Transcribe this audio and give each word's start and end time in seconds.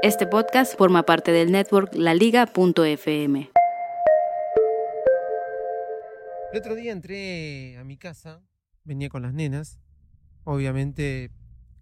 Este 0.00 0.28
podcast 0.28 0.78
forma 0.78 1.02
parte 1.02 1.32
del 1.32 1.50
network 1.50 1.92
laliga.fm. 1.92 3.50
El 6.52 6.58
otro 6.58 6.76
día 6.76 6.92
entré 6.92 7.76
a 7.78 7.82
mi 7.82 7.96
casa, 7.96 8.40
venía 8.84 9.08
con 9.08 9.22
las 9.22 9.34
nenas, 9.34 9.80
obviamente 10.44 11.32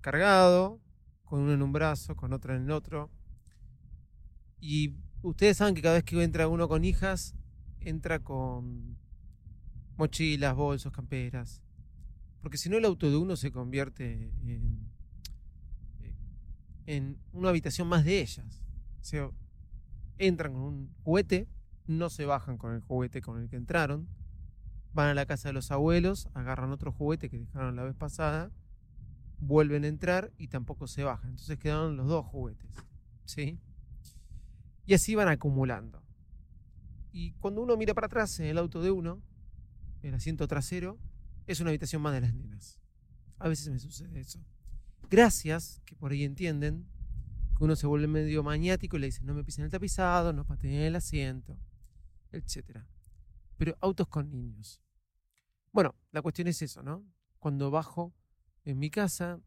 cargado, 0.01 0.81
con 1.27 1.41
uno 1.41 1.53
en 1.53 1.61
un 1.61 1.73
brazo, 1.73 2.17
con 2.17 2.33
otro 2.33 2.55
en 2.55 2.63
el 2.63 2.71
otro. 2.71 3.11
Y 4.61 4.95
ustedes 5.21 5.59
saben 5.59 5.75
que 5.75 5.83
cada 5.83 5.97
vez 5.97 6.05
que 6.05 6.23
entra 6.23 6.49
uno 6.49 6.69
con 6.69 6.87
hijas, 6.87 7.35
entra 7.81 8.21
con 8.21 8.97
mochilas, 9.99 10.55
bolsos, 10.55 10.91
camperas. 10.91 11.63
Porque 12.41 12.57
si 12.57 12.71
no 12.71 12.79
el 12.79 12.85
auto 12.87 13.11
de 13.11 13.17
uno 13.19 13.37
se 13.37 13.53
convierte 13.53 14.33
en, 14.43 14.86
en 16.87 17.19
una 17.33 17.51
habitación 17.51 17.89
más 17.89 18.05
de 18.05 18.21
ellas. 18.21 18.63
O 19.01 19.05
sea, 19.05 19.31
entran 20.19 20.53
con 20.53 20.63
un 20.63 20.95
juguete, 21.03 21.49
no 21.87 22.11
se 22.11 22.25
bajan 22.25 22.59
con 22.59 22.75
el 22.75 22.81
juguete 22.81 23.21
con 23.21 23.41
el 23.41 23.49
que 23.49 23.57
entraron, 23.57 24.09
van 24.93 25.09
a 25.09 25.15
la 25.15 25.27
casa 25.27 25.49
de 25.49 25.53
los 25.53 25.71
abuelos, 25.71 26.29
agarran 26.35 26.73
otro 26.73 26.93
juguete 26.93 27.29
que 27.29 27.39
dejaron 27.39 27.77
la 27.77 27.85
vez 27.85 27.95
pasada, 27.95 28.51
vuelven 29.39 29.85
a 29.85 29.89
entrar 29.89 30.33
y 30.39 30.49
tampoco 30.49 30.87
se 30.87 31.05
bajan. 31.05 31.31
Entonces 31.31 31.59
quedaron 31.59 31.97
los 31.97 32.09
dos 32.09 32.25
juguetes. 32.27 32.71
¿Sí? 33.25 33.59
Y 34.87 34.95
así 34.95 35.15
van 35.15 35.29
acumulando. 35.29 36.03
Y 37.13 37.33
cuando 37.33 37.61
uno 37.61 37.77
mira 37.77 37.95
para 37.95 38.07
atrás 38.07 38.39
en 38.41 38.47
el 38.47 38.59
auto 38.59 38.83
de 38.83 38.91
uno, 38.91 39.23
el 40.03 40.15
asiento 40.15 40.47
trasero, 40.47 40.99
es 41.47 41.61
una 41.61 41.71
habitación 41.71 42.03
más 42.03 42.13
de 42.13 42.21
las 42.21 42.35
nenas. 42.35 42.81
A 43.39 43.49
veces 43.49 43.73
me 43.73 43.79
sucede 43.79 44.21
eso. 44.21 44.41
Gracias, 45.09 45.81
que 45.85 45.95
por 45.95 46.13
ahí 46.13 46.25
entienden, 46.25 46.87
que 47.57 47.65
uno 47.65 47.77
se 47.77 47.87
vuelve 47.87 48.09
medio 48.09 48.43
maniático 48.43 48.97
y 48.97 49.01
le 49.01 49.07
dicen 49.07 49.27
no 49.27 49.35
me 49.35 49.45
pisen 49.45 49.65
el 49.65 49.71
tapizado, 49.71 50.33
no 50.33 50.45
pateen 50.45 50.81
el 50.81 50.97
asiento, 50.97 51.59
etc. 52.33 52.81
Pero 53.57 53.77
autos 53.81 54.09
con 54.09 54.31
niños. 54.31 54.81
Bueno, 55.73 55.95
la 56.11 56.23
cuestión 56.23 56.49
es 56.49 56.61
eso, 56.63 56.83
¿no? 56.83 57.05
Cuando 57.39 57.71
bajo 57.71 58.15
en 58.65 58.79
mi 58.79 58.91
casa, 58.91 59.41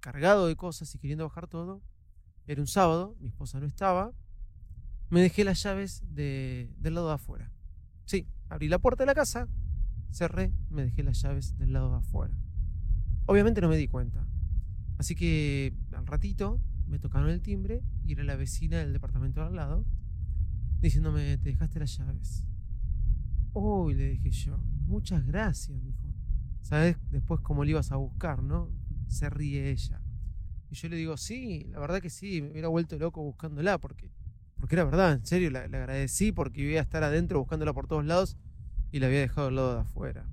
cargado 0.00 0.46
de 0.46 0.56
cosas 0.56 0.94
y 0.94 0.98
queriendo 0.98 1.24
bajar 1.24 1.48
todo, 1.48 1.82
era 2.46 2.60
un 2.60 2.66
sábado, 2.66 3.16
mi 3.20 3.28
esposa 3.28 3.60
no 3.60 3.66
estaba, 3.66 4.12
me 5.10 5.22
dejé 5.22 5.44
las 5.44 5.62
llaves 5.62 6.02
de, 6.14 6.70
del 6.78 6.94
lado 6.94 7.08
de 7.08 7.14
afuera. 7.14 7.50
Sí, 8.04 8.28
abrí 8.48 8.68
la 8.68 8.78
puerta 8.78 9.02
de 9.02 9.06
la 9.06 9.14
casa, 9.14 9.48
cerré, 10.12 10.52
me 10.68 10.84
dejé 10.84 11.02
las 11.02 11.20
llaves 11.22 11.56
del 11.56 11.72
lado 11.72 11.90
de 11.90 11.98
afuera. 11.98 12.34
Obviamente 13.26 13.60
no 13.60 13.68
me 13.68 13.76
di 13.76 13.88
cuenta. 13.88 14.26
Así 14.98 15.14
que 15.14 15.74
al 15.92 16.06
ratito 16.06 16.60
me 16.86 16.98
tocaron 16.98 17.30
el 17.30 17.40
timbre 17.40 17.82
y 18.04 18.12
era 18.12 18.24
la 18.24 18.36
vecina 18.36 18.78
del 18.78 18.92
departamento 18.92 19.40
de 19.40 19.46
al 19.46 19.56
lado 19.56 19.86
diciéndome, 20.80 21.38
te 21.38 21.50
dejaste 21.50 21.80
las 21.80 21.96
llaves. 21.96 22.44
Uy, 23.52 23.94
le 23.94 24.10
dije 24.10 24.30
yo, 24.30 24.58
muchas 24.86 25.24
gracias, 25.26 25.82
dijo. 25.82 25.98
¿Sabes 26.62 26.96
después 27.10 27.40
cómo 27.40 27.64
le 27.64 27.72
ibas 27.72 27.92
a 27.92 27.96
buscar, 27.96 28.42
no? 28.42 28.70
Se 29.06 29.30
ríe 29.30 29.70
ella. 29.70 30.00
Y 30.70 30.74
yo 30.74 30.88
le 30.88 30.96
digo, 30.96 31.16
sí, 31.16 31.64
la 31.70 31.80
verdad 31.80 32.00
que 32.00 32.10
sí, 32.10 32.42
me 32.42 32.50
hubiera 32.50 32.68
vuelto 32.68 32.98
loco 32.98 33.22
buscándola 33.22 33.78
porque, 33.78 34.12
porque 34.58 34.74
era 34.74 34.84
verdad, 34.84 35.14
en 35.14 35.26
serio, 35.26 35.50
le, 35.50 35.58
agradecí 35.58 36.30
porque 36.30 36.60
iba 36.60 36.78
a 36.78 36.82
estar 36.82 37.02
adentro 37.02 37.38
buscándola 37.38 37.72
por 37.72 37.86
todos 37.86 38.04
lados 38.04 38.36
y 38.92 38.98
la 38.98 39.06
había 39.06 39.20
dejado 39.20 39.48
al 39.48 39.56
lado 39.56 39.74
de 39.74 39.80
afuera. 39.80 40.28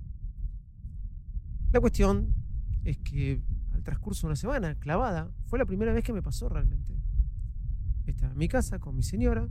La 1.72 1.80
cuestión 1.80 2.34
es 2.84 2.98
que 2.98 3.40
al 3.76 3.82
transcurso 3.82 4.26
de 4.26 4.32
una 4.32 4.36
semana, 4.36 4.74
clavada, 4.76 5.30
fue 5.46 5.58
la 5.58 5.66
primera 5.66 5.92
vez 5.92 6.02
que 6.02 6.12
me 6.12 6.22
pasó 6.22 6.48
realmente. 6.48 6.98
Estaba 8.06 8.32
en 8.32 8.38
mi 8.38 8.48
casa 8.48 8.78
con 8.78 8.96
mi 8.96 9.02
señora, 9.02 9.48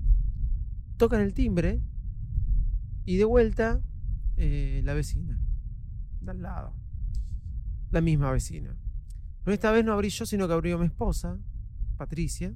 tocan 0.98 1.22
el 1.22 1.34
timbre 1.34 1.82
y 3.06 3.18
de 3.18 3.26
vuelta 3.26 3.82
eh, 4.38 4.82
la 4.84 4.94
vecina 4.94 5.40
de 6.22 6.32
al 6.32 6.42
lado. 6.42 6.76
La 7.92 8.02
misma 8.02 8.32
vecina. 8.32 8.76
Pero 9.44 9.54
esta 9.54 9.72
vez 9.72 9.86
no 9.86 9.94
abrí 9.94 10.10
yo, 10.10 10.26
sino 10.26 10.48
que 10.48 10.54
abrió 10.54 10.80
mi 10.80 10.88
esposa, 10.88 11.40
Patricia. 11.98 12.54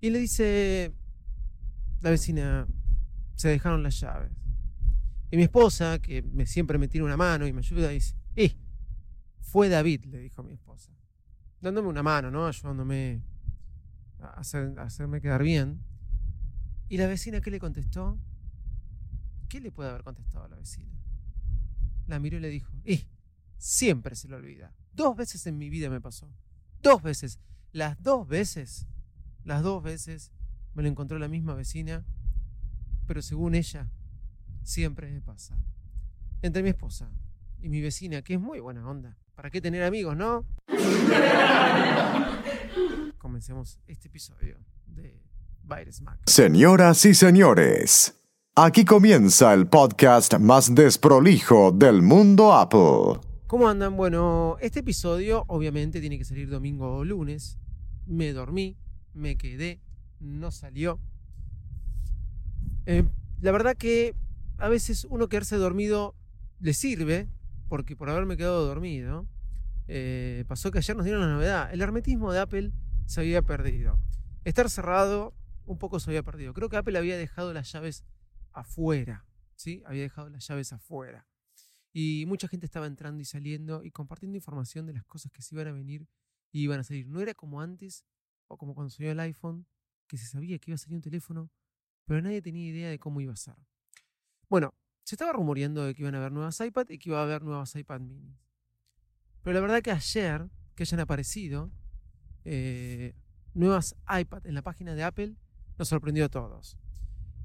Y 0.00 0.10
le 0.10 0.18
dice 0.20 0.94
la 2.00 2.10
vecina, 2.10 2.68
se 3.34 3.48
dejaron 3.48 3.82
las 3.82 3.98
llaves. 3.98 4.30
Y 5.30 5.36
mi 5.36 5.42
esposa, 5.42 5.98
que 5.98 6.24
siempre 6.46 6.78
me 6.78 6.86
tira 6.86 7.04
una 7.04 7.16
mano 7.16 7.46
y 7.46 7.52
me 7.52 7.58
ayuda, 7.58 7.88
dice, 7.88 8.14
eh, 8.36 8.56
fue 9.54 9.68
David, 9.68 10.06
le 10.06 10.18
dijo 10.18 10.42
mi 10.42 10.52
esposa. 10.52 10.90
Dándome 11.60 11.86
una 11.86 12.02
mano, 12.02 12.28
¿no? 12.28 12.48
Ayudándome 12.48 13.22
a, 14.18 14.40
a 14.40 14.82
hacerme 14.82 15.20
quedar 15.20 15.44
bien. 15.44 15.80
¿Y 16.88 16.96
la 16.96 17.06
vecina 17.06 17.40
qué 17.40 17.52
le 17.52 17.60
contestó? 17.60 18.18
¿Qué 19.48 19.60
le 19.60 19.70
puede 19.70 19.90
haber 19.90 20.02
contestado 20.02 20.46
a 20.46 20.48
la 20.48 20.56
vecina? 20.56 20.90
la 22.08 22.18
miró 22.18 22.36
y 22.38 22.40
le 22.40 22.48
dijo, 22.48 22.72
y 22.84 23.06
siempre 23.56 24.16
se 24.16 24.26
lo 24.26 24.38
olvida. 24.38 24.74
Dos 24.92 25.14
veces 25.14 25.46
en 25.46 25.56
mi 25.56 25.70
vida 25.70 25.88
me 25.88 26.00
pasó. 26.00 26.34
Dos 26.82 27.00
veces. 27.00 27.38
Las 27.70 28.02
dos 28.02 28.26
veces, 28.26 28.88
las 29.44 29.62
dos 29.62 29.84
veces 29.84 30.32
me 30.74 30.82
lo 30.82 30.88
encontró 30.88 31.16
la 31.20 31.28
misma 31.28 31.54
vecina, 31.54 32.04
pero 33.06 33.22
según 33.22 33.54
ella, 33.54 33.88
siempre 34.64 35.12
me 35.12 35.20
pasa. 35.20 35.56
Entre 36.42 36.64
mi 36.64 36.70
esposa 36.70 37.08
y 37.62 37.68
mi 37.68 37.80
vecina, 37.80 38.20
que 38.22 38.34
es 38.34 38.40
muy 38.40 38.58
buena 38.58 38.84
onda. 38.84 39.16
¿Para 39.34 39.50
qué 39.50 39.60
tener 39.60 39.82
amigos, 39.82 40.16
no? 40.16 40.44
Comencemos 43.18 43.80
este 43.88 44.06
episodio 44.06 44.56
de 44.86 45.20
Baires 45.64 46.00
Mac. 46.02 46.20
Señoras 46.26 47.04
y 47.04 47.14
señores. 47.14 48.14
Aquí 48.54 48.84
comienza 48.84 49.52
el 49.52 49.66
podcast 49.66 50.34
más 50.38 50.72
desprolijo 50.72 51.72
del 51.72 52.02
mundo 52.02 52.52
Apple. 52.52 53.20
¿Cómo 53.48 53.68
andan? 53.68 53.96
Bueno, 53.96 54.56
este 54.60 54.80
episodio 54.80 55.44
obviamente 55.48 56.00
tiene 56.00 56.16
que 56.16 56.24
salir 56.24 56.48
domingo 56.48 56.98
o 56.98 57.04
lunes. 57.04 57.58
Me 58.06 58.32
dormí, 58.32 58.76
me 59.14 59.36
quedé, 59.36 59.80
no 60.20 60.52
salió. 60.52 61.00
Eh, 62.86 63.04
la 63.40 63.50
verdad 63.50 63.76
que 63.76 64.14
a 64.58 64.68
veces 64.68 65.08
uno 65.10 65.28
quedarse 65.28 65.56
dormido 65.56 66.14
le 66.60 66.72
sirve, 66.72 67.28
porque 67.74 67.96
por 67.96 68.08
haberme 68.08 68.36
quedado 68.36 68.64
dormido, 68.68 69.26
eh, 69.88 70.44
pasó 70.46 70.70
que 70.70 70.78
ayer 70.78 70.94
nos 70.94 71.04
dieron 71.04 71.22
la 71.22 71.26
novedad. 71.26 71.74
El 71.74 71.80
hermetismo 71.80 72.32
de 72.32 72.38
Apple 72.38 72.70
se 73.04 73.20
había 73.20 73.42
perdido. 73.42 73.98
Estar 74.44 74.70
cerrado 74.70 75.34
un 75.66 75.76
poco 75.76 75.98
se 75.98 76.08
había 76.08 76.22
perdido. 76.22 76.54
Creo 76.54 76.68
que 76.68 76.76
Apple 76.76 76.96
había 76.96 77.18
dejado 77.18 77.52
las 77.52 77.72
llaves 77.72 78.04
afuera, 78.52 79.26
¿sí? 79.56 79.82
Había 79.86 80.02
dejado 80.02 80.30
las 80.30 80.46
llaves 80.46 80.72
afuera. 80.72 81.26
Y 81.92 82.26
mucha 82.28 82.46
gente 82.46 82.64
estaba 82.64 82.86
entrando 82.86 83.20
y 83.20 83.24
saliendo 83.24 83.82
y 83.82 83.90
compartiendo 83.90 84.36
información 84.36 84.86
de 84.86 84.92
las 84.92 85.04
cosas 85.04 85.32
que 85.32 85.42
se 85.42 85.56
iban 85.56 85.66
a 85.66 85.72
venir 85.72 86.06
y 86.52 86.62
iban 86.62 86.78
a 86.78 86.84
salir. 86.84 87.08
No 87.08 87.20
era 87.20 87.34
como 87.34 87.60
antes 87.60 88.04
o 88.46 88.56
como 88.56 88.76
cuando 88.76 88.90
salió 88.90 89.10
el 89.10 89.18
iPhone, 89.18 89.66
que 90.06 90.16
se 90.16 90.26
sabía 90.26 90.60
que 90.60 90.70
iba 90.70 90.76
a 90.76 90.78
salir 90.78 90.94
un 90.94 91.02
teléfono, 91.02 91.50
pero 92.04 92.22
nadie 92.22 92.40
tenía 92.40 92.68
idea 92.68 92.88
de 92.88 93.00
cómo 93.00 93.20
iba 93.20 93.32
a 93.32 93.36
ser. 93.36 93.56
Bueno, 94.48 94.74
se 95.04 95.14
estaba 95.14 95.32
rumoreando 95.32 95.84
de 95.84 95.94
que 95.94 96.02
iban 96.02 96.14
a 96.14 96.18
haber 96.18 96.32
nuevas 96.32 96.58
iPad 96.60 96.86
y 96.88 96.98
que 96.98 97.10
iba 97.10 97.20
a 97.20 97.22
haber 97.22 97.42
nuevas 97.42 97.76
iPad 97.76 98.00
mini. 98.00 98.36
Pero 99.42 99.54
la 99.54 99.60
verdad 99.60 99.82
que 99.82 99.90
ayer, 99.90 100.48
que 100.74 100.82
hayan 100.82 101.00
aparecido 101.00 101.70
eh, 102.44 103.14
nuevas 103.52 103.94
iPad 104.08 104.46
en 104.46 104.54
la 104.54 104.62
página 104.62 104.94
de 104.94 105.04
Apple, 105.04 105.36
nos 105.78 105.88
sorprendió 105.88 106.24
a 106.24 106.28
todos. 106.30 106.78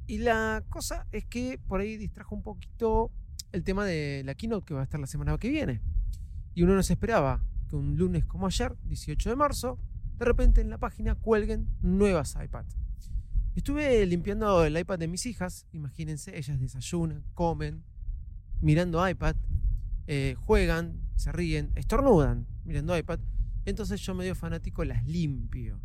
Y 0.08 0.20
la 0.20 0.64
cosa 0.70 1.06
es 1.12 1.26
que 1.26 1.60
por 1.68 1.82
ahí 1.82 1.98
distrajo 1.98 2.34
un 2.34 2.42
poquito 2.42 3.12
el 3.52 3.64
tema 3.64 3.86
de 3.86 4.24
la 4.26 4.36
keynote 4.36 4.66
que 4.66 4.74
va 4.74 4.80
a 4.80 4.84
estar 4.84 5.00
la 5.00 5.08
semana 5.08 5.38
que 5.38 5.50
viene. 5.50 5.82
Y 6.56 6.64
uno 6.64 6.76
no 6.76 6.84
se 6.84 6.94
esperaba 6.94 7.44
que 7.70 7.76
un 7.76 7.98
lunes 7.98 8.26
como 8.26 8.48
ayer, 8.48 8.76
18 8.86 9.30
de 9.30 9.36
marzo, 9.36 9.78
de 10.18 10.26
repente 10.26 10.62
en 10.62 10.70
la 10.70 10.78
página 10.78 11.16
cuelguen 11.16 11.68
nuevas 11.82 12.38
iPad. 12.42 12.66
Estuve 13.56 14.06
limpiando 14.06 14.64
el 14.64 14.78
iPad 14.78 15.00
de 15.00 15.08
mis 15.08 15.26
hijas, 15.26 15.66
imagínense, 15.72 16.38
ellas 16.38 16.60
desayunan, 16.60 17.24
comen, 17.34 17.84
mirando 18.62 19.08
iPad, 19.08 19.36
eh, 20.08 20.36
juegan, 20.40 21.02
se 21.16 21.32
ríen, 21.32 21.72
estornudan 21.76 22.48
mirando 22.64 22.98
iPad. 22.98 23.20
Entonces 23.66 24.02
yo 24.02 24.14
medio 24.16 24.36
fanático 24.36 24.84
las 24.86 25.06
limpio. 25.06 25.80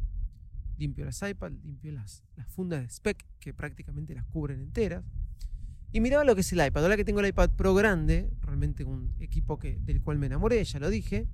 Limpio 0.79 1.05
las 1.05 1.23
iPad, 1.23 1.53
limpio 1.63 1.93
las, 1.93 2.25
fundas 2.49 2.81
de 2.81 2.87
spec 2.89 3.25
que 3.41 3.55
prácticamente 3.55 4.15
las 4.15 4.25
cubren 4.27 4.61
enteras. 4.61 5.05
Y 5.93 6.01
miraba 6.01 6.25
lo 6.25 6.35
que 6.35 6.41
es 6.41 6.53
el 6.53 6.67
iPad. 6.67 6.83
Ahora 6.83 6.97
que 6.97 7.05
tengo 7.05 7.21
el 7.21 7.27
iPad 7.27 7.51
Pro 7.51 7.75
grande, 7.75 8.31
realmente 8.41 8.85
un 8.85 9.15
equipo 9.21 9.59
que, 9.59 9.79
del 9.81 10.03
cual 10.03 10.19
me 10.19 10.27
enamoré, 10.27 10.63
ya 10.65 10.81
lo 10.81 10.91
dije. 10.91 11.29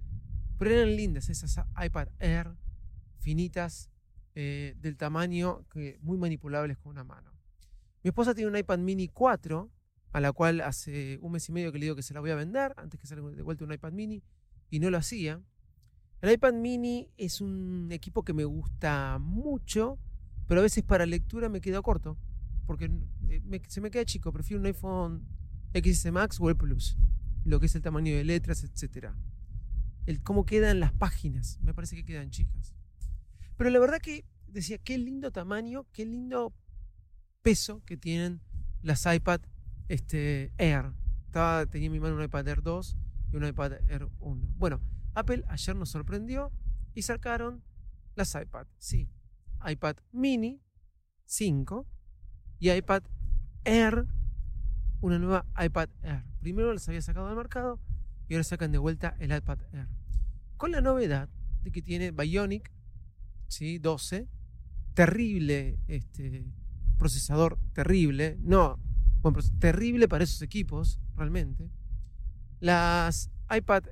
Pero 0.58 0.70
eran 0.72 0.94
lindas 0.94 1.30
esas 1.30 1.64
iPad 1.82 2.08
Air 2.18 2.48
finitas, 3.20 3.90
eh, 4.34 4.74
del 4.80 4.96
tamaño 4.96 5.66
que 5.72 5.98
muy 6.02 6.16
manipulables 6.16 6.78
con 6.78 6.92
una 6.92 7.04
mano. 7.04 7.32
Mi 8.02 8.08
esposa 8.08 8.34
tiene 8.34 8.50
un 8.50 8.56
iPad 8.56 8.78
mini 8.78 9.08
4, 9.08 9.70
a 10.12 10.20
la 10.20 10.32
cual 10.32 10.60
hace 10.60 11.18
un 11.20 11.32
mes 11.32 11.48
y 11.48 11.52
medio 11.52 11.72
que 11.72 11.78
le 11.78 11.86
digo 11.86 11.96
que 11.96 12.02
se 12.02 12.14
la 12.14 12.20
voy 12.20 12.30
a 12.30 12.34
vender, 12.34 12.72
antes 12.76 12.98
que 12.98 13.06
salga 13.06 13.28
de 13.30 13.42
vuelta 13.42 13.64
un 13.64 13.72
iPad 13.72 13.92
mini, 13.92 14.22
y 14.70 14.80
no 14.80 14.90
lo 14.90 14.98
hacía. 14.98 15.42
El 16.20 16.32
iPad 16.32 16.54
mini 16.54 17.10
es 17.16 17.40
un 17.40 17.88
equipo 17.90 18.24
que 18.24 18.32
me 18.32 18.44
gusta 18.44 19.18
mucho, 19.18 19.98
pero 20.46 20.60
a 20.60 20.62
veces 20.62 20.84
para 20.84 21.06
lectura 21.06 21.48
me 21.48 21.60
queda 21.60 21.82
corto, 21.82 22.16
porque 22.66 22.90
eh, 23.28 23.62
se 23.68 23.80
me 23.80 23.90
queda 23.90 24.04
chico, 24.04 24.32
prefiero 24.32 24.60
un 24.60 24.66
iPhone 24.66 25.26
XS 25.74 26.12
Max 26.12 26.38
o 26.40 26.48
el 26.48 26.56
Plus, 26.56 26.96
lo 27.44 27.60
que 27.60 27.66
es 27.66 27.74
el 27.74 27.82
tamaño 27.82 28.14
de 28.14 28.24
letras, 28.24 28.64
etc. 28.64 29.08
El 30.06 30.22
cómo 30.22 30.44
quedan 30.44 30.80
las 30.80 30.92
páginas, 30.92 31.58
me 31.62 31.74
parece 31.74 31.96
que 31.96 32.04
quedan 32.04 32.30
chicas. 32.30 32.74
Pero 33.60 33.68
la 33.68 33.78
verdad 33.78 33.98
que 34.00 34.24
decía, 34.46 34.78
qué 34.78 34.96
lindo 34.96 35.32
tamaño, 35.32 35.84
qué 35.92 36.06
lindo 36.06 36.54
peso 37.42 37.82
que 37.84 37.98
tienen 37.98 38.40
las 38.80 39.04
iPad 39.04 39.42
este, 39.88 40.54
Air. 40.56 40.94
Estaba, 41.26 41.66
tenía 41.66 41.88
en 41.88 41.92
mi 41.92 42.00
mano 42.00 42.16
un 42.16 42.22
iPad 42.22 42.48
Air 42.48 42.62
2 42.62 42.96
y 43.30 43.36
un 43.36 43.44
iPad 43.46 43.72
Air 43.90 44.08
1. 44.18 44.48
Bueno, 44.56 44.80
Apple 45.12 45.44
ayer 45.46 45.76
nos 45.76 45.90
sorprendió 45.90 46.50
y 46.94 47.02
sacaron 47.02 47.62
las 48.14 48.34
iPad. 48.34 48.66
Sí, 48.78 49.10
iPad 49.62 49.96
mini 50.10 50.62
5 51.26 51.86
y 52.60 52.70
iPad 52.70 53.02
Air, 53.64 54.06
una 55.02 55.18
nueva 55.18 55.44
iPad 55.62 55.90
Air. 56.00 56.24
Primero 56.40 56.72
las 56.72 56.88
había 56.88 57.02
sacado 57.02 57.26
del 57.26 57.36
mercado 57.36 57.78
y 58.26 58.32
ahora 58.32 58.44
sacan 58.44 58.72
de 58.72 58.78
vuelta 58.78 59.16
el 59.18 59.36
iPad 59.36 59.58
Air. 59.74 59.88
Con 60.56 60.70
la 60.70 60.80
novedad 60.80 61.28
de 61.62 61.70
que 61.70 61.82
tiene 61.82 62.10
Bionic 62.10 62.72
¿sí? 63.50 63.78
12, 63.78 64.28
terrible 64.94 65.78
este, 65.88 66.46
procesador, 66.98 67.58
terrible, 67.72 68.36
no, 68.40 68.78
bueno, 69.22 69.38
terrible 69.58 70.08
para 70.08 70.24
esos 70.24 70.42
equipos, 70.42 71.00
realmente. 71.16 71.70
Las 72.60 73.30
iPad 73.54 73.84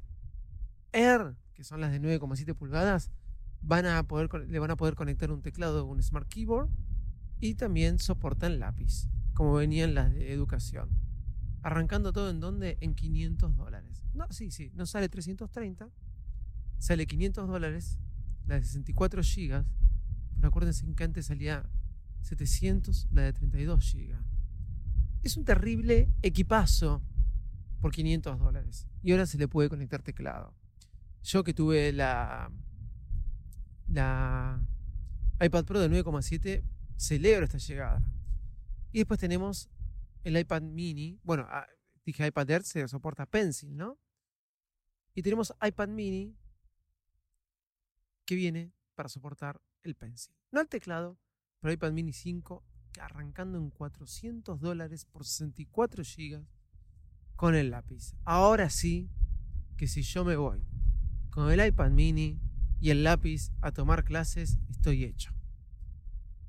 Air, 0.93 1.37
que 1.55 1.65
son 1.65 1.81
las 1.81 1.93
de 1.93 2.01
9,7 2.01 2.55
pulgadas, 2.55 3.11
van 3.61 3.87
a 3.87 4.03
poder, 4.05 4.29
le 4.49 4.59
van 4.59 4.71
a 4.71 4.77
poder 4.77 4.95
conectar 4.95 5.31
un 5.33 5.43
teclado, 5.43 5.85
un 5.85 6.03
Smart 6.03 6.29
Keyboard 6.29 6.69
y 7.41 7.55
también 7.55 7.99
soportan 7.99 8.59
lápiz, 8.59 9.09
como 9.35 9.55
venían 9.55 9.95
las 9.95 10.13
de 10.13 10.33
educación. 10.33 10.89
Arrancando 11.63 12.13
todo 12.13 12.31
en 12.31 12.41
donde? 12.41 12.79
En 12.81 12.95
500 12.95 13.57
dólares. 13.57 14.03
No, 14.15 14.27
sí, 14.31 14.51
sí, 14.51 14.71
no 14.75 14.87
sale 14.87 15.09
330, 15.09 15.91
sale 16.79 17.07
500 17.07 17.49
dólares 17.49 17.99
la 18.49 18.57
de 18.57 18.63
64 18.63 19.23
GB, 19.23 19.65
pero 20.37 20.49
acuérdense 20.49 20.87
que 20.95 21.05
antes 21.05 21.27
salía 21.27 21.69
700, 22.23 23.09
la 23.13 23.23
de 23.23 23.33
32 23.35 23.93
GB. 23.93 24.17
Es 25.23 25.37
un 25.37 25.45
terrible 25.45 26.11
equipazo 26.23 27.03
por 27.81 27.93
500 27.93 28.39
dólares. 28.39 28.89
Y 29.03 29.13
ahora 29.13 29.27
se 29.27 29.39
le 29.39 29.49
puede 29.49 29.69
conectar 29.69 30.03
teclado. 30.03 30.55
Yo 31.23 31.45
que 31.45 31.53
tuve 31.53 31.93
la, 31.93 32.51
la 33.89 34.65
iPad 35.41 35.65
Pro 35.65 35.81
de 35.81 35.91
9,7, 35.91 36.65
celebro 36.97 37.45
esta 37.45 37.59
llegada. 37.59 38.03
Y 38.93 38.99
después 38.99 39.21
tenemos 39.21 39.69
el 40.25 40.37
iPad 40.37 40.63
mini. 40.63 41.21
Bueno, 41.23 41.47
ah, 41.51 41.67
dije 42.07 42.27
iPad 42.27 42.51
Air 42.51 42.63
se 42.63 42.89
soporta 42.89 43.27
Pencil, 43.27 43.77
¿no? 43.77 43.99
Y 45.15 45.23
tenemos 45.23 45.53
iPad 45.61 45.89
mini 45.89 46.37
que 48.29 48.35
viene 48.35 48.75
para 48.95 49.09
soportar 49.09 49.63
el 49.83 49.95
Pencil. 49.95 50.35
No 50.53 50.61
el 50.61 50.69
teclado, 50.69 51.19
pero 51.61 51.73
iPad 51.73 51.93
Mini 51.93 52.13
5 52.13 52.63
arrancando 53.01 53.57
en 53.57 53.71
400 53.71 54.61
dólares 54.61 55.07
por 55.07 55.25
64 55.25 56.05
GB 56.05 56.45
con 57.37 57.55
el 57.55 57.71
lápiz. 57.71 58.13
Ahora 58.27 58.69
sí 58.69 59.09
que 59.79 59.89
si 59.89 60.03
yo 60.03 60.27
me 60.27 60.37
voy 60.37 60.63
con 61.31 61.51
el 61.51 61.67
iPad 61.67 61.91
Mini 61.91 62.39
y 62.83 62.91
el 62.91 63.03
lápiz 63.03 63.51
a 63.63 63.73
tomar 63.73 64.05
clases, 64.05 64.59
estoy 64.69 65.05
hecho. 65.05 65.33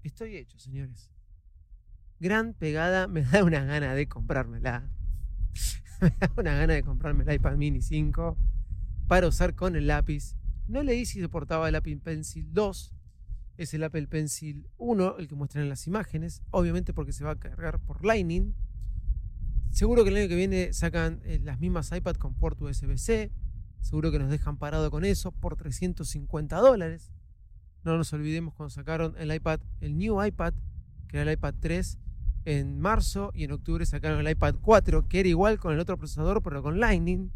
Estoy 0.03 0.35
hecho, 0.35 0.59
señores. 0.59 1.09
Gran 2.19 2.55
pegada, 2.55 3.07
me 3.07 3.21
da 3.21 3.41
una 3.45 3.63
gana 3.63 3.93
de 3.93 4.05
comprármela. 4.05 4.91
me 6.01 6.09
da 6.19 6.29
una 6.35 6.55
gana 6.55 6.73
de 6.73 6.83
comprarme 6.83 7.23
el 7.23 7.35
iPad 7.35 7.55
Mini 7.55 7.81
5 7.81 8.37
para 9.07 9.27
usar 9.29 9.55
con 9.55 9.77
el 9.77 9.87
lápiz 9.87 10.35
no 10.69 10.83
leí 10.83 11.05
si 11.05 11.19
soportaba 11.19 11.67
el 11.67 11.75
Apple 11.75 11.97
Pencil 11.97 12.53
2. 12.53 12.93
Es 13.57 13.73
el 13.73 13.83
Apple 13.83 14.07
Pencil 14.07 14.67
1, 14.77 15.17
el 15.17 15.27
que 15.27 15.35
muestran 15.35 15.63
en 15.63 15.69
las 15.69 15.87
imágenes. 15.87 16.43
Obviamente 16.51 16.93
porque 16.93 17.11
se 17.11 17.23
va 17.23 17.31
a 17.31 17.39
cargar 17.39 17.79
por 17.79 18.05
Lightning. 18.05 18.53
Seguro 19.71 20.03
que 20.03 20.11
el 20.11 20.17
año 20.17 20.27
que 20.27 20.35
viene 20.35 20.71
sacan 20.73 21.21
eh, 21.23 21.39
las 21.43 21.59
mismas 21.59 21.91
iPad 21.91 22.15
con 22.15 22.35
puerto 22.35 22.65
USB-C. 22.65 23.31
Seguro 23.81 24.11
que 24.11 24.19
nos 24.19 24.29
dejan 24.29 24.57
parado 24.57 24.91
con 24.91 25.05
eso 25.05 25.31
por 25.31 25.55
350 25.55 26.57
dólares. 26.57 27.11
No 27.83 27.97
nos 27.97 28.13
olvidemos 28.13 28.53
cuando 28.53 28.69
sacaron 28.69 29.15
el 29.17 29.33
iPad, 29.33 29.59
el 29.81 29.97
New 29.97 30.23
iPad, 30.23 30.53
que 31.07 31.17
era 31.17 31.31
el 31.31 31.37
iPad 31.37 31.55
3, 31.59 31.97
en 32.45 32.79
marzo 32.79 33.31
y 33.33 33.43
en 33.43 33.51
octubre 33.51 33.85
sacaron 33.85 34.19
el 34.19 34.29
iPad 34.29 34.55
4, 34.61 35.07
que 35.07 35.21
era 35.21 35.29
igual 35.29 35.59
con 35.59 35.73
el 35.73 35.79
otro 35.79 35.97
procesador, 35.97 36.43
pero 36.43 36.61
con 36.61 36.79
Lightning. 36.79 37.31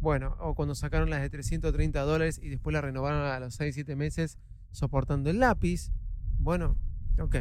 Bueno, 0.00 0.36
o 0.40 0.54
cuando 0.54 0.74
sacaron 0.74 1.10
las 1.10 1.20
de 1.20 1.30
330 1.30 2.00
dólares 2.02 2.38
y 2.42 2.48
después 2.48 2.72
la 2.72 2.80
renovaron 2.80 3.26
a 3.26 3.40
los 3.40 3.58
6-7 3.58 3.96
meses 3.96 4.38
soportando 4.70 5.30
el 5.30 5.40
lápiz. 5.40 5.90
Bueno, 6.38 6.76
ok. 7.20 7.36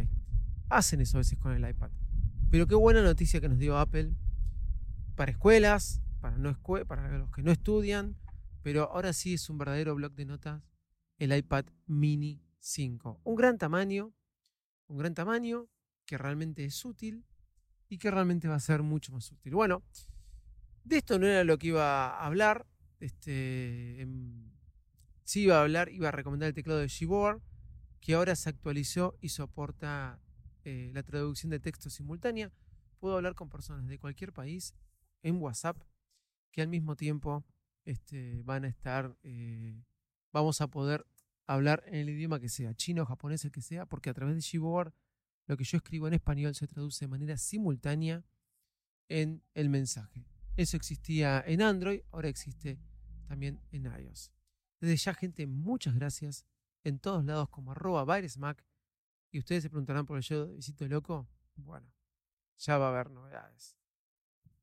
Hacen 0.69 1.01
eso 1.01 1.17
a 1.17 1.19
veces 1.19 1.37
con 1.37 1.53
el 1.53 1.69
iPad. 1.69 1.91
Pero 2.49 2.67
qué 2.67 2.75
buena 2.75 3.01
noticia 3.01 3.39
que 3.39 3.49
nos 3.49 3.59
dio 3.59 3.77
Apple 3.77 4.13
para 5.15 5.31
escuelas, 5.31 6.01
para, 6.19 6.37
no 6.37 6.57
para 6.87 7.17
los 7.17 7.31
que 7.31 7.43
no 7.43 7.51
estudian, 7.51 8.15
pero 8.63 8.91
ahora 8.91 9.13
sí 9.13 9.35
es 9.35 9.49
un 9.49 9.57
verdadero 9.57 9.95
bloc 9.95 10.13
de 10.13 10.25
notas 10.25 10.61
el 11.17 11.35
iPad 11.35 11.65
mini 11.85 12.41
5. 12.59 13.21
Un 13.23 13.35
gran 13.35 13.57
tamaño, 13.57 14.13
un 14.87 14.97
gran 14.97 15.13
tamaño 15.13 15.67
que 16.05 16.17
realmente 16.17 16.65
es 16.65 16.83
útil 16.85 17.25
y 17.89 17.97
que 17.97 18.11
realmente 18.11 18.47
va 18.47 18.55
a 18.55 18.59
ser 18.59 18.83
mucho 18.83 19.11
más 19.11 19.31
útil. 19.31 19.55
Bueno, 19.55 19.83
de 20.87 20.97
esto 20.97 21.19
no 21.19 21.27
era 21.27 21.43
lo 21.43 21.57
que 21.57 21.67
iba 21.67 22.07
a 22.09 22.25
hablar. 22.25 22.65
Este, 22.99 24.01
em, 24.01 24.51
sí 25.23 25.41
iba 25.43 25.57
a 25.57 25.61
hablar, 25.61 25.89
iba 25.89 26.07
a 26.09 26.11
recomendar 26.11 26.47
el 26.47 26.53
teclado 26.53 26.79
de 26.79 26.87
Gboard, 26.87 27.41
que 27.99 28.13
ahora 28.13 28.35
se 28.35 28.49
actualizó 28.49 29.17
y 29.21 29.29
soporta 29.29 30.19
eh, 30.63 30.91
la 30.93 31.03
traducción 31.03 31.49
de 31.49 31.59
texto 31.59 31.89
simultánea. 31.89 32.51
Puedo 32.99 33.15
hablar 33.15 33.35
con 33.35 33.49
personas 33.49 33.87
de 33.87 33.99
cualquier 33.99 34.33
país 34.33 34.73
en 35.23 35.41
WhatsApp 35.41 35.77
que 36.51 36.61
al 36.61 36.67
mismo 36.67 36.95
tiempo 36.95 37.45
este, 37.85 38.41
van 38.43 38.65
a 38.65 38.67
estar, 38.67 39.15
eh, 39.23 39.83
vamos 40.31 40.61
a 40.61 40.67
poder 40.67 41.05
hablar 41.45 41.83
en 41.87 41.95
el 41.95 42.09
idioma 42.09 42.39
que 42.39 42.49
sea, 42.49 42.73
chino, 42.73 43.05
japonés, 43.05 43.45
el 43.45 43.51
que 43.51 43.61
sea, 43.61 43.85
porque 43.85 44.09
a 44.09 44.13
través 44.13 44.35
de 44.35 44.57
Gboard 44.57 44.93
lo 45.45 45.55
que 45.55 45.63
yo 45.63 45.77
escribo 45.77 46.07
en 46.07 46.13
español 46.13 46.55
se 46.55 46.67
traduce 46.67 47.05
de 47.05 47.09
manera 47.09 47.37
simultánea 47.37 48.25
en 49.07 49.41
el 49.53 49.69
mensaje. 49.69 50.25
Eso 50.57 50.75
existía 50.75 51.43
en 51.45 51.61
Android, 51.61 52.01
ahora 52.11 52.29
existe 52.29 52.79
también 53.27 53.61
en 53.71 53.85
iOS. 53.85 54.31
Desde 54.79 54.97
ya, 54.97 55.13
gente, 55.13 55.45
muchas 55.45 55.93
gracias. 55.95 56.45
En 56.83 56.99
todos 56.99 57.23
lados 57.23 57.49
como 57.49 57.71
arroba 57.71 58.05
Mac. 58.37 58.63
Y 59.31 59.39
ustedes 59.39 59.63
se 59.63 59.69
preguntarán 59.69 60.05
por 60.05 60.17
el 60.17 60.23
yo 60.23 60.47
de 60.47 60.55
Visito 60.55 60.87
Loco. 60.87 61.27
Bueno, 61.55 61.87
ya 62.57 62.77
va 62.77 62.87
a 62.87 62.89
haber 62.89 63.11
novedades. 63.11 63.77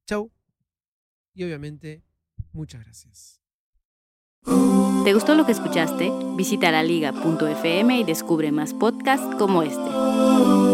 Chau. 0.07 0.33
Y 1.33 1.45
obviamente, 1.45 2.03
muchas 2.53 2.83
gracias. 2.83 3.41
¿Te 5.05 5.13
gustó 5.13 5.35
lo 5.35 5.47
que 5.47 5.53
escuchaste? 5.53 6.11
Visita 6.37 6.71
laliga.fm 6.71 8.01
y 8.01 8.05
descubre 8.05 8.51
más 8.53 8.75
podcasts 8.75 9.37
como 9.37 9.63
este. 9.63 10.74